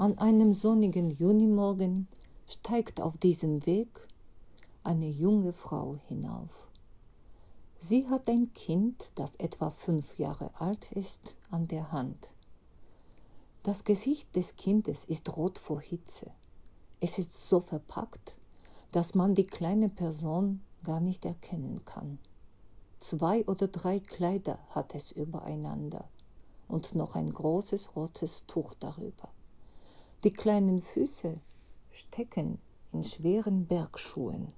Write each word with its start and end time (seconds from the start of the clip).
An 0.00 0.16
einem 0.18 0.52
sonnigen 0.52 1.10
Junimorgen 1.10 2.06
steigt 2.46 3.00
auf 3.00 3.18
diesem 3.18 3.66
Weg 3.66 3.88
eine 4.84 5.08
junge 5.08 5.52
Frau 5.52 5.96
hinauf. 6.06 6.68
Sie 7.78 8.06
hat 8.06 8.28
ein 8.28 8.52
Kind, 8.52 9.10
das 9.16 9.34
etwa 9.34 9.70
fünf 9.70 10.16
Jahre 10.16 10.52
alt 10.60 10.92
ist, 10.92 11.34
an 11.50 11.66
der 11.66 11.90
Hand. 11.90 12.28
Das 13.64 13.82
Gesicht 13.82 14.36
des 14.36 14.54
Kindes 14.54 15.04
ist 15.04 15.36
rot 15.36 15.58
vor 15.58 15.80
Hitze. 15.80 16.30
Es 17.00 17.18
ist 17.18 17.34
so 17.34 17.58
verpackt, 17.58 18.36
dass 18.92 19.16
man 19.16 19.34
die 19.34 19.46
kleine 19.48 19.88
Person 19.88 20.60
gar 20.84 21.00
nicht 21.00 21.24
erkennen 21.24 21.84
kann. 21.84 22.20
Zwei 23.00 23.44
oder 23.46 23.66
drei 23.66 23.98
Kleider 23.98 24.60
hat 24.68 24.94
es 24.94 25.10
übereinander 25.10 26.08
und 26.68 26.94
noch 26.94 27.16
ein 27.16 27.30
großes 27.30 27.96
rotes 27.96 28.44
Tuch 28.46 28.74
darüber. 28.74 29.28
Die 30.24 30.30
kleinen 30.30 30.80
Füße 30.82 31.40
stecken 31.92 32.58
in 32.92 33.04
schweren 33.04 33.66
Bergschuhen. 33.66 34.52